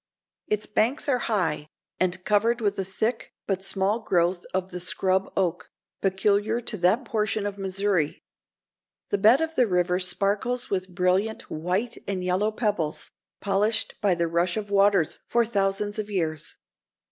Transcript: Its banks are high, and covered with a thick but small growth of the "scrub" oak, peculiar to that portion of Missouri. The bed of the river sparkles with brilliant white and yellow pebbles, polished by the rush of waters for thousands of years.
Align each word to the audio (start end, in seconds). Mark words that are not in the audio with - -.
Its 0.47 0.65
banks 0.65 1.07
are 1.07 1.19
high, 1.29 1.67
and 1.99 2.23
covered 2.25 2.59
with 2.59 2.75
a 2.79 2.83
thick 2.83 3.31
but 3.45 3.63
small 3.63 3.99
growth 3.99 4.47
of 4.51 4.71
the 4.71 4.79
"scrub" 4.79 5.31
oak, 5.37 5.69
peculiar 6.01 6.59
to 6.59 6.75
that 6.75 7.05
portion 7.05 7.45
of 7.45 7.59
Missouri. 7.59 8.23
The 9.11 9.19
bed 9.19 9.41
of 9.41 9.53
the 9.53 9.67
river 9.67 9.99
sparkles 9.99 10.71
with 10.71 10.89
brilliant 10.95 11.51
white 11.51 11.99
and 12.07 12.23
yellow 12.23 12.51
pebbles, 12.51 13.11
polished 13.41 13.93
by 14.01 14.15
the 14.15 14.27
rush 14.27 14.57
of 14.57 14.71
waters 14.71 15.19
for 15.27 15.45
thousands 15.45 15.99
of 15.99 16.09
years. 16.09 16.55